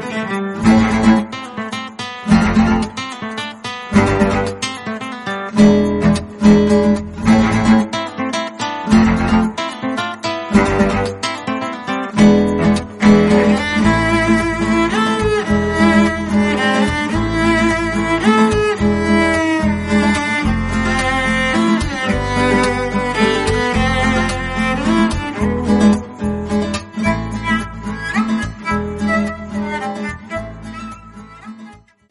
Música 0.00 0.65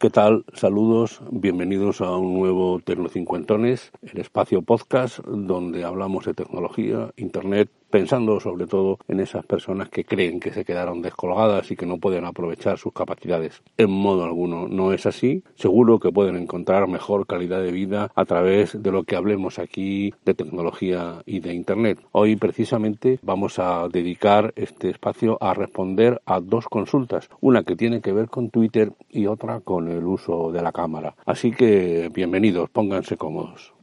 ¿Qué 0.06 0.12
tal? 0.12 0.46
Saludos, 0.54 1.20
bienvenidos 1.32 2.00
a 2.00 2.16
un 2.16 2.36
nuevo 2.36 2.80
Tecnocincuentones, 2.80 3.92
el 4.04 4.20
espacio 4.20 4.62
podcast 4.62 5.18
donde 5.26 5.84
hablamos 5.84 6.26
de 6.26 6.36
tecnología, 6.36 7.10
internet, 7.18 7.72
pensando 7.96 8.42
sobre 8.42 8.68
todo 8.68 9.00
en 9.08 9.22
esas 9.22 9.46
personas 9.46 9.88
que 9.88 10.04
creen 10.04 10.42
que 10.42 10.52
se 10.52 10.66
quedaron 10.66 11.02
descolgadas 11.02 11.72
y 11.72 11.78
que 11.78 11.86
no 11.86 11.98
pueden 11.98 12.26
aprovechar 12.26 12.78
sus 12.78 12.92
capacidades. 12.92 13.64
En 13.78 13.90
modo 13.90 14.26
alguno 14.26 14.68
no 14.68 14.92
es 14.92 15.06
así. 15.06 15.44
Seguro 15.56 15.98
que 15.98 16.12
pueden 16.12 16.36
encontrar 16.36 16.90
mejor 16.90 17.26
calidad 17.26 17.62
de 17.62 17.72
vida 17.72 18.12
a 18.14 18.26
través 18.26 18.84
de 18.84 18.92
lo 18.92 19.04
que 19.04 19.16
hablemos 19.16 19.60
aquí 19.60 20.14
de 20.26 20.34
tecnología 20.34 21.22
y 21.26 21.40
de 21.40 21.54
Internet. 21.54 22.00
Hoy 22.12 22.36
precisamente 22.36 23.18
vamos 23.22 23.60
a 23.60 23.88
dedicar 23.88 24.52
este 24.58 24.90
espacio 24.90 25.38
a 25.40 25.54
responder 25.54 26.22
a 26.26 26.42
dos 26.42 26.68
consultas, 26.68 27.30
una 27.40 27.64
que 27.64 27.78
tiene 27.78 28.02
que 28.02 28.12
ver 28.12 28.28
con 28.28 28.50
Twitter 28.50 28.92
y 29.10 29.28
otra 29.28 29.62
con 29.62 29.88
el 29.96 30.06
uso 30.06 30.52
de 30.52 30.62
la 30.62 30.72
cámara. 30.72 31.16
Así 31.26 31.52
que 31.52 32.10
bienvenidos, 32.14 32.70
pónganse 32.70 33.18
cómodos. 33.18 33.74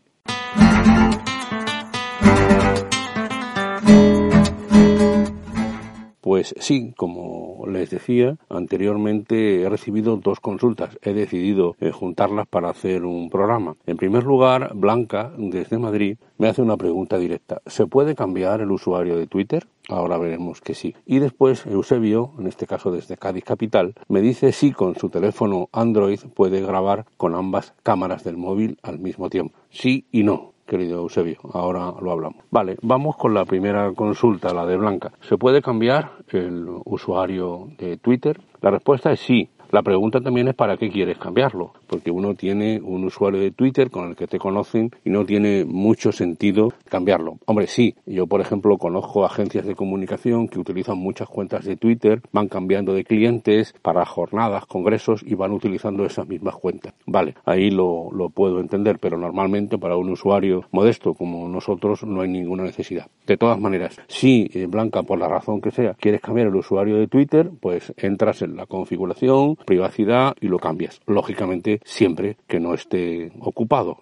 Pues 6.33 6.55
sí, 6.58 6.94
como 6.97 7.66
les 7.66 7.91
decía, 7.91 8.38
anteriormente 8.48 9.61
he 9.61 9.69
recibido 9.69 10.16
dos 10.16 10.41
consultas. 10.41 10.98
He 11.02 11.12
decidido 11.12 11.77
eh, 11.78 11.91
juntarlas 11.91 12.47
para 12.47 12.70
hacer 12.70 13.05
un 13.05 13.28
programa. 13.28 13.77
En 13.84 13.98
primer 13.98 14.24
lugar, 14.24 14.72
Blanca, 14.74 15.30
desde 15.36 15.77
Madrid, 15.77 16.16
me 16.39 16.48
hace 16.48 16.62
una 16.62 16.78
pregunta 16.78 17.19
directa. 17.19 17.61
¿Se 17.66 17.86
puede 17.86 18.14
cambiar 18.14 18.62
el 18.62 18.72
usuario 18.72 19.19
de 19.19 19.27
Twitter? 19.27 19.66
Ahora 19.91 20.16
veremos 20.16 20.62
que 20.62 20.74
sí. 20.74 20.94
Y 21.05 21.19
después 21.19 21.66
Eusebio, 21.66 22.33
en 22.39 22.46
este 22.46 22.67
caso 22.67 22.91
desde 22.91 23.19
Cádiz 23.19 23.44
Capital, 23.44 23.92
me 24.08 24.22
dice 24.22 24.52
si 24.52 24.72
con 24.72 24.96
su 24.96 25.11
teléfono 25.11 25.69
Android 25.70 26.20
puede 26.34 26.62
grabar 26.62 27.05
con 27.19 27.34
ambas 27.34 27.74
cámaras 27.83 28.24
del 28.24 28.39
móvil 28.39 28.78
al 28.83 29.00
mismo 29.00 29.28
tiempo. 29.28 29.58
Sí 29.69 30.06
y 30.11 30.23
no 30.23 30.52
querido 30.67 31.00
Eusebio. 31.00 31.39
Ahora 31.52 31.92
lo 32.00 32.12
hablamos. 32.12 32.45
Vale, 32.50 32.77
vamos 32.83 33.17
con 33.17 33.34
la 33.34 33.45
primera 33.45 33.92
consulta, 33.92 34.55
la 34.55 34.67
de 34.67 34.77
Blanca. 34.77 35.12
¿Se 35.20 35.36
puede 35.36 35.62
cambiar 35.62 36.12
el 36.28 36.67
usuario 36.84 37.68
de 37.78 37.96
Twitter? 37.96 38.40
La 38.61 38.70
respuesta 38.70 39.12
es 39.12 39.20
sí. 39.20 39.48
La 39.70 39.83
pregunta 39.83 40.20
también 40.20 40.48
es 40.48 40.55
para 40.55 40.77
qué 40.77 40.90
quieres 40.90 41.17
cambiarlo, 41.17 41.73
porque 41.92 42.11
uno 42.11 42.35
tiene 42.35 42.80
un 42.83 43.05
usuario 43.05 43.39
de 43.39 43.51
Twitter 43.51 43.91
con 43.91 44.08
el 44.08 44.17
que 44.17 44.27
te 44.27 44.39
conocen 44.39 44.92
y 45.05 45.11
no 45.11 45.27
tiene 45.27 45.67
mucho 45.67 46.11
sentido 46.11 46.73
cambiarlo. 46.89 47.36
Hombre, 47.45 47.67
sí, 47.67 47.95
yo 48.07 48.27
por 48.27 48.41
ejemplo 48.41 48.79
conozco 48.79 49.27
agencias 49.27 49.67
de 49.67 49.75
comunicación 49.75 50.48
que 50.48 50.58
utilizan 50.58 50.97
muchas 50.97 51.29
cuentas 51.29 51.67
de 51.67 51.77
Twitter, 51.77 52.23
van 52.33 52.48
cambiando 52.48 52.95
de 52.95 53.05
clientes 53.05 53.75
para 53.83 54.07
jornadas, 54.07 54.64
congresos 54.64 55.23
y 55.23 55.35
van 55.35 55.53
utilizando 55.53 56.07
esas 56.07 56.27
mismas 56.27 56.57
cuentas. 56.57 56.95
Vale, 57.05 57.35
ahí 57.45 57.70
lo, 57.70 58.09
lo 58.11 58.30
puedo 58.30 58.61
entender, 58.61 58.98
pero 58.98 59.19
normalmente 59.19 59.77
para 59.77 59.98
un 59.98 60.09
usuario 60.09 60.64
modesto 60.70 61.13
como 61.13 61.47
nosotros 61.47 62.05
no 62.05 62.23
hay 62.23 62.30
ninguna 62.30 62.63
necesidad. 62.63 63.09
De 63.27 63.36
todas 63.36 63.61
maneras, 63.61 64.01
si 64.09 64.51
eh, 64.55 64.64
Blanca, 64.64 65.03
por 65.03 65.19
la 65.19 65.29
razón 65.29 65.61
que 65.61 65.70
sea, 65.70 65.92
quieres 65.92 66.23
cambiar 66.23 66.47
el 66.47 66.57
usuario 66.57 66.97
de 66.97 67.07
Twitter, 67.07 67.51
pues 67.61 67.92
entras 67.98 68.41
en 68.41 68.57
la 68.57 68.64
configuración, 68.64 69.57
privacidad 69.57 70.35
y 70.41 70.48
lo 70.48 70.59
cambias. 70.59 71.03
Lógicamente, 71.07 71.81
siempre 71.84 72.36
que 72.46 72.60
no 72.60 72.74
esté 72.74 73.32
ocupado. 73.40 73.98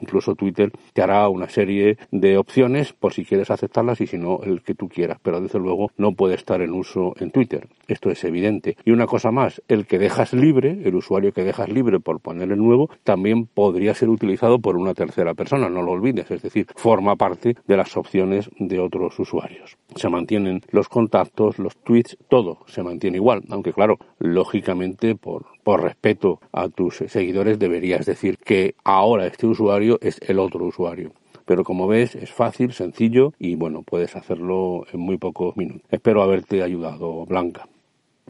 incluso 0.00 0.34
Twitter 0.34 0.72
te 0.92 1.02
hará 1.02 1.28
una 1.28 1.48
serie 1.48 1.98
de 2.10 2.36
opciones 2.36 2.92
por 2.92 3.12
si 3.12 3.24
quieres 3.24 3.50
aceptarlas 3.50 4.00
y 4.00 4.06
si 4.06 4.18
no, 4.18 4.40
el 4.42 4.62
que 4.62 4.74
tú 4.74 4.88
quieras. 4.88 5.18
Pero 5.22 5.40
desde 5.40 5.58
luego 5.58 5.90
no 5.96 6.12
puede 6.12 6.34
estar 6.34 6.60
en 6.62 6.72
uso 6.72 7.14
en 7.18 7.30
Twitter. 7.30 7.68
Esto 7.88 8.10
es 8.10 8.24
evidente. 8.24 8.76
Y 8.84 8.90
una 8.90 9.06
cosa 9.06 9.30
más, 9.30 9.62
el 9.68 9.86
que 9.86 9.98
dejas 9.98 10.32
libre, 10.32 10.80
el 10.84 10.94
usuario 10.94 11.32
que 11.32 11.44
dejas 11.44 11.68
libre 11.68 12.00
por 12.00 12.20
poner 12.20 12.50
el 12.52 12.58
nuevo, 12.58 12.90
también 13.04 13.46
podría 13.46 13.94
ser 13.94 14.08
utilizado 14.08 14.58
por 14.58 14.76
una 14.76 14.94
tercera 14.94 15.34
persona. 15.34 15.68
No 15.68 15.82
lo 15.82 15.92
olvides. 15.92 16.30
Es 16.30 16.42
decir, 16.42 16.66
forma 16.76 17.16
parte 17.16 17.56
de 17.66 17.76
las 17.76 17.96
opciones 17.96 18.50
de 18.58 18.80
otros 18.80 19.18
usuarios. 19.18 19.76
Se 19.96 20.08
mantienen 20.08 20.62
los 20.70 20.88
contactos, 20.88 21.58
los 21.58 21.76
tweets, 21.76 22.16
todo 22.28 22.58
se 22.66 22.82
mantiene 22.82 23.18
igual. 23.18 23.42
Aunque 23.50 23.72
claro, 23.72 23.98
lógicamente 24.18 25.14
por, 25.14 25.46
por 25.62 25.82
respeto 25.82 26.40
a 26.52 26.68
tus 26.68 26.96
seguidores, 27.06 27.58
deberías 27.58 28.06
decir 28.06 28.38
que 28.38 28.74
ahora 28.84 29.26
este 29.26 29.46
usuario 29.46 29.98
es 30.00 30.20
el 30.26 30.38
otro 30.38 30.64
usuario 30.64 31.12
pero 31.44 31.64
como 31.64 31.86
ves 31.86 32.14
es 32.14 32.32
fácil, 32.32 32.72
sencillo 32.72 33.32
y 33.38 33.56
bueno, 33.56 33.82
puedes 33.82 34.16
hacerlo 34.16 34.84
en 34.92 35.00
muy 35.00 35.18
pocos 35.18 35.56
minutos. 35.56 35.82
Espero 35.90 36.22
haberte 36.22 36.62
ayudado, 36.62 37.26
Blanca. 37.26 37.68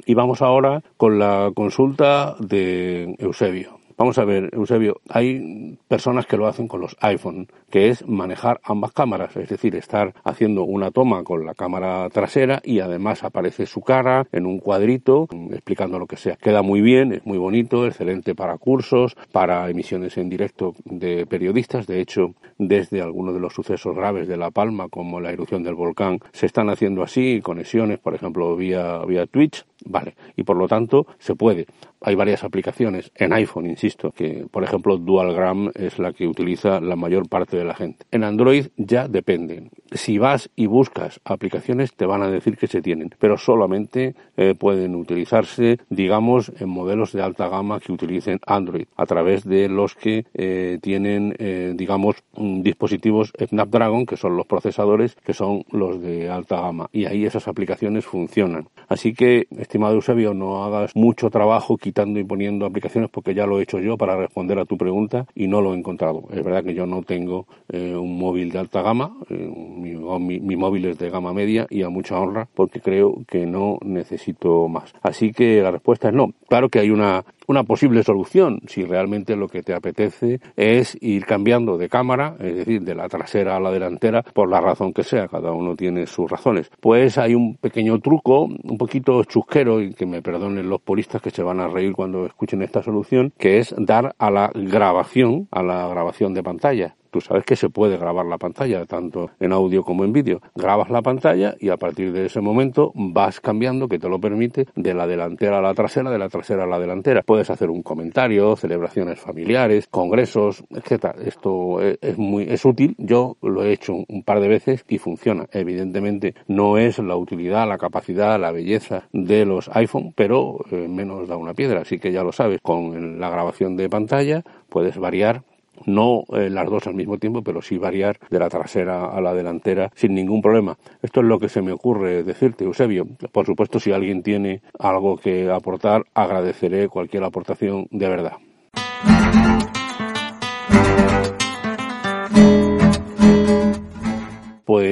Y 0.07 0.15
vamos 0.15 0.43
ahora 0.43 0.83
con 0.97 1.19
la 1.19 1.53
consulta 1.55 2.35
de 2.41 3.15
Eusebio. 3.19 3.79
Vamos 4.03 4.19
a 4.19 4.25
ver, 4.25 4.51
Eusebio, 4.53 5.01
hay 5.09 5.79
personas 5.87 6.27
que 6.27 6.37
lo 6.37 6.49
hacen 6.49 6.67
con 6.67 6.81
los 6.81 6.97
iPhone, 7.03 7.47
que 7.71 7.87
es 7.87 8.05
manejar 8.05 8.61
ambas 8.65 8.91
cámaras, 8.91 9.37
es 9.37 9.49
decir, 9.49 9.77
estar 9.77 10.13
haciendo 10.25 10.65
una 10.65 10.91
toma 10.91 11.23
con 11.23 11.47
la 11.47 11.55
cámara 11.55 12.09
trasera 12.11 12.61
y 12.65 12.81
además 12.81 13.23
aparece 13.23 13.65
su 13.65 13.81
cara 13.81 14.27
en 14.33 14.45
un 14.45 14.59
cuadrito 14.59 15.29
explicando 15.53 16.01
lo 16.01 16.07
que 16.07 16.17
sea. 16.17 16.35
Queda 16.35 16.63
muy 16.63 16.81
bien, 16.81 17.13
es 17.13 17.25
muy 17.25 17.39
bonito, 17.39 17.87
excelente 17.87 18.35
para 18.35 18.59
cursos, 18.59 19.15
para 19.31 19.71
emisiones 19.71 20.19
en 20.19 20.29
directo 20.29 20.75
de 20.85 21.25
periodistas. 21.25 21.87
De 21.87 22.01
hecho, 22.01 22.35
desde 22.59 23.03
algunos 23.03 23.35
de 23.35 23.41
los 23.41 23.55
sucesos 23.55 23.95
graves 23.95 24.27
de 24.27 24.37
La 24.37 24.51
Palma, 24.51 24.89
como 24.89 25.21
la 25.21 25.31
erupción 25.31 25.63
del 25.63 25.77
volcán, 25.77 26.19
se 26.33 26.47
están 26.47 26.71
haciendo 26.71 27.05
así 27.05 27.41
conexiones, 27.41 28.01
por 28.01 28.17
ejemplo, 28.17 28.57
vía, 28.57 28.99
vía 29.07 29.27
Twitch. 29.27 29.65
Vale, 29.85 30.15
y 30.37 30.45
por 30.45 30.57
lo 30.57 30.69
tanto 30.69 31.07
se 31.19 31.35
puede. 31.35 31.67
Hay 32.03 32.15
varias 32.15 32.45
aplicaciones 32.45 33.13
en 33.15 33.33
iPhone, 33.33 33.67
insisto, 33.67 34.11
que 34.11 34.47
por 34.51 34.65
ejemplo 34.65 34.97
DualGram 34.97 35.71
es 35.75 35.99
la 35.99 36.13
que 36.13 36.27
utiliza 36.27 36.81
la 36.81 36.97
mayor 36.97 37.29
parte 37.29 37.57
de 37.57 37.65
la 37.65 37.75
gente. 37.75 38.07
En 38.11 38.25
Android 38.25 38.67
ya 38.77 39.09
depende. 39.09 39.71
Si 39.93 40.19
vas 40.19 40.51
y 40.57 40.67
buscas 40.67 41.21
aplicaciones 41.25 41.95
te 41.95 42.07
van 42.07 42.23
a 42.23 42.31
decir 42.31 42.57
que 42.57 42.67
se 42.67 42.83
tienen, 42.83 43.11
pero 43.19 43.37
solamente 43.37 44.15
eh, 44.37 44.55
pueden 44.59 44.95
utilizarse, 44.95 45.79
digamos, 45.91 46.53
en 46.59 46.69
modelos 46.69 47.13
de 47.13 47.23
alta 47.23 47.49
gama 47.49 47.81
que 47.81 47.93
utilicen 47.93 48.41
Android, 48.47 48.87
a 48.97 49.07
través 49.07 49.45
de 49.45 49.69
los 49.69 49.95
que 49.95 50.25
eh, 50.35 50.79
tienen, 50.81 51.35
eh, 51.39 51.75
digamos, 51.77 52.17
dispositivos 52.37 53.33
Snapdragon, 53.39 54.07
que 54.07 54.17
son 54.17 54.37
los 54.37 54.47
procesadores, 54.47 55.15
que 55.17 55.35
son 55.35 55.65
los 55.71 56.01
de 56.01 56.31
alta 56.31 56.61
gama. 56.61 56.89
Y 56.93 57.05
ahí 57.05 57.25
esas 57.25 57.49
aplicaciones 57.49 58.05
funcionan. 58.05 58.69
Así 58.89 59.15
que, 59.15 59.47
estimado 59.57 59.95
Eusebio, 59.95 60.35
no 60.35 60.65
hagas 60.65 60.93
mucho 60.95 61.31
trabajo 61.31 61.77
quitando 61.93 62.19
y 62.19 62.25
poniendo 62.25 62.65
aplicaciones 62.65 63.11
porque 63.11 63.35
ya 63.35 63.45
lo 63.47 63.61
he 63.61 63.65
hecho 63.65 63.79
yo 63.79 63.99
para 63.99 64.17
responder 64.17 64.59
a 64.59 64.65
tu 64.65 64.79
pregunta 64.79 65.27
y 65.35 65.47
no 65.47 65.61
lo 65.61 65.75
he 65.75 65.77
encontrado. 65.77 66.25
Es 66.33 66.43
verdad 66.43 66.65
que 66.65 66.73
yo 66.73 66.87
no 66.87 67.03
tengo 67.03 67.47
eh, 67.69 67.95
un 67.95 68.19
móvil 68.19 68.51
de 68.51 68.59
alta 68.59 68.81
gama, 68.81 69.15
eh, 69.29 69.53
mi, 69.55 70.41
mi, 70.41 70.57
móvil 70.57 70.87
es 70.87 70.99
de 70.99 71.11
gama 71.11 71.35
media 71.35 71.67
y 71.69 71.83
a 71.83 71.91
mucha 71.91 72.19
honra 72.19 72.49
porque 72.55 72.81
creo 72.81 73.23
que 73.29 73.45
no 73.45 73.79
necesito 73.85 74.69
más. 74.69 74.95
Así 75.03 75.33
que 75.33 75.61
la 75.61 75.71
respuesta 75.71 76.09
es 76.09 76.15
no. 76.15 76.33
Claro 76.49 76.71
que 76.71 76.79
hay 76.79 76.91
una 76.91 77.25
una 77.53 77.65
posible 77.65 78.03
solución 78.03 78.61
si 78.67 78.83
realmente 78.85 79.37
lo 79.37 79.47
que 79.47 79.63
te 79.63 79.75
apetece 79.75 80.41
es 80.57 80.97
ir 81.01 81.27
cambiando 81.27 81.77
de 81.77 81.89
cámara, 81.89 82.35
es 82.41 82.57
decir, 82.57 82.83
de 82.83 82.95
la 82.95 83.09
trasera 83.09 83.57
a 83.57 83.61
la 83.61 83.71
delantera, 83.71 84.23
por 84.23 84.49
la 84.49 84.61
razón 84.61 84.95
que 84.95 85.05
sea, 85.05 85.29
cada 85.29 85.53
uno 85.53 85.77
tiene 85.77 86.07
sus 86.07 86.31
razones. 86.31 86.71
Pues 86.81 87.19
hay 87.19 87.35
un 87.35 87.57
pequeño 87.57 87.99
truco, 88.01 88.45
un 88.45 88.79
poquito 88.79 89.23
chusquero, 89.25 89.83
y 89.83 89.93
que 89.93 90.07
me 90.07 90.23
perdonen 90.23 90.69
los 90.69 90.81
polistas 90.81 91.21
que 91.21 91.31
se 91.31 91.43
van 91.43 91.61
a 91.61 91.69
reír 91.69 91.93
cuando 91.93 92.25
escuchen 92.25 92.63
esta 92.63 92.83
solución, 92.83 93.33
que 93.39 93.59
es 93.59 93.75
dar 93.77 94.15
a 94.19 94.31
la 94.31 94.51
grabación, 94.55 95.49
a 95.51 95.63
la 95.63 95.87
grabación 95.89 96.33
de 96.33 96.43
pantalla. 96.43 96.97
Tú 97.13 97.21
sabes 97.21 97.45
que 97.45 97.57
se 97.57 97.69
puede 97.69 97.99
grabar 97.99 98.25
la 98.25 98.39
pantalla, 98.39 98.87
tanto 98.87 99.31
en 99.39 99.53
audio 99.53 99.85
como 99.85 100.03
en 100.05 100.15
vídeo. 100.15 100.41
Grabas 100.55 100.89
la 100.89 101.03
pantalla 101.03 101.55
y 101.61 101.69
a 101.69 101.77
partir 101.77 102.11
de 102.11 102.25
ese 102.25 102.41
momento 102.41 102.91
vas 102.95 103.39
cambiando, 103.39 103.87
que 103.87 103.99
te 103.99 104.09
lo 104.09 104.19
permite, 104.19 104.67
de 104.75 104.95
la 104.95 105.07
delantera 105.07 105.59
a 105.59 105.61
la 105.61 105.75
trasera, 105.75 106.11
de 106.11 106.19
la 106.19 106.31
trasera 106.31 106.65
a 106.65 106.67
la 106.67 106.79
delantera. 106.79 107.21
Puedes 107.21 107.51
hacer 107.51 107.69
un 107.69 107.83
comentario, 107.83 108.57
celebraciones 108.57 109.21
familiares, 109.21 109.89
congresos, 109.89 110.65
etcétera. 110.71 111.15
Esto 111.23 111.83
es 111.83 112.17
muy 112.17 112.45
es 112.45 112.65
útil. 112.65 112.95
Yo 112.97 113.37
lo 113.43 113.63
he 113.63 113.73
hecho 113.73 113.93
un 114.09 114.23
par 114.25 114.41
de 114.41 114.49
veces 114.49 114.83
y 114.89 114.97
funciona. 114.97 115.47
Evidentemente 115.53 116.35
no 116.49 116.79
es 116.79 116.99
la 116.99 117.17
utilidad, 117.17 117.69
la 117.69 117.77
capacidad, 117.77 118.41
la 118.41 118.53
belleza 118.53 119.09
de 119.13 119.45
los 119.45 119.69
iPhone, 119.75 120.15
pero 120.17 120.65
eh, 120.71 120.89
menos 120.89 121.29
da 121.29 121.37
una 121.37 121.53
piedra. 121.53 121.83
Así 121.83 121.99
que 121.99 122.11
ya 122.11 122.23
lo 122.23 122.33
sabes, 122.33 122.61
con 122.63 123.21
la 123.21 123.29
grabación 123.29 123.77
de 123.77 123.91
pantalla 123.91 124.43
puedes 124.71 124.97
variar 124.97 125.43
no 125.87 126.25
eh, 126.33 126.51
las 126.51 126.69
dos 126.69 126.87
al 126.87 126.95
mismo 126.95 127.19
tiempo, 127.19 127.43
pero 127.43 127.63
sí 127.63 127.79
variar 127.79 128.19
de 128.31 128.39
la 128.39 128.49
trasera 128.49 129.07
a 129.07 129.21
la 129.21 129.35
delantera 129.35 129.91
sin 129.95 130.15
ningún 130.15 130.43
problema. 130.43 130.77
Esto 131.03 131.21
es 131.21 131.27
lo 131.27 131.39
que 131.39 131.49
se 131.49 131.63
me 131.63 131.73
ocurre 131.73 132.23
decirte, 132.23 132.65
Eusebio. 132.65 133.07
Por 133.33 133.47
supuesto, 133.47 133.81
si 133.81 133.93
alguien 133.93 134.23
tiene 134.23 134.63
algo 134.79 135.17
que 135.17 135.51
aportar, 135.51 136.05
agradeceré 136.15 136.89
cualquier 136.89 137.25
aportación 137.25 137.87
de 137.91 138.09
verdad. 138.09 138.33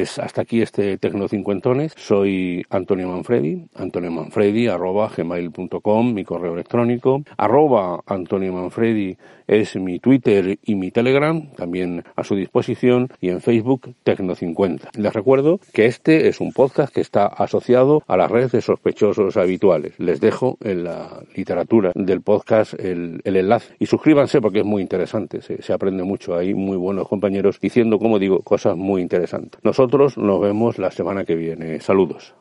Hasta 0.00 0.42
aquí 0.42 0.62
este 0.62 0.96
Tecno 0.96 1.28
Cincuentones. 1.28 1.92
Soy 1.96 2.64
Antonio 2.70 3.08
Manfredi, 3.08 3.66
Antonio 3.74 4.10
Manfredi, 4.10 4.66
arroba 4.66 5.10
gmail.com, 5.14 6.14
mi 6.14 6.24
correo 6.24 6.54
electrónico, 6.54 7.22
arroba 7.36 8.00
Antonio 8.06 8.52
Manfredi 8.52 9.18
es 9.50 9.74
mi 9.74 9.98
Twitter 9.98 10.58
y 10.64 10.76
mi 10.76 10.92
Telegram, 10.92 11.50
también 11.56 12.04
a 12.14 12.22
su 12.22 12.36
disposición, 12.36 13.08
y 13.20 13.30
en 13.30 13.40
Facebook 13.40 13.94
Tecno50. 14.04 14.96
Les 14.96 15.12
recuerdo 15.12 15.58
que 15.72 15.86
este 15.86 16.28
es 16.28 16.40
un 16.40 16.52
podcast 16.52 16.94
que 16.94 17.00
está 17.00 17.26
asociado 17.26 18.04
a 18.06 18.16
la 18.16 18.28
red 18.28 18.48
de 18.52 18.60
sospechosos 18.60 19.36
habituales. 19.36 19.98
Les 19.98 20.20
dejo 20.20 20.56
en 20.62 20.84
la 20.84 21.24
literatura 21.34 21.90
del 21.96 22.20
podcast 22.20 22.74
el, 22.74 23.20
enlace 23.24 23.74
y 23.80 23.86
suscríbanse 23.86 24.40
porque 24.40 24.60
es 24.60 24.64
muy 24.64 24.82
interesante, 24.82 25.42
se, 25.42 25.72
aprende 25.72 26.04
mucho, 26.04 26.36
hay 26.36 26.54
muy 26.54 26.76
buenos 26.76 27.08
compañeros 27.08 27.58
diciendo, 27.60 27.98
como 27.98 28.20
digo, 28.20 28.42
cosas 28.42 28.76
muy 28.76 29.02
interesantes. 29.02 29.60
Nosotros 29.90 30.18
nos 30.18 30.40
vemos 30.40 30.78
la 30.78 30.92
semana 30.92 31.24
que 31.24 31.34
viene. 31.34 31.80
Saludos. 31.80 32.32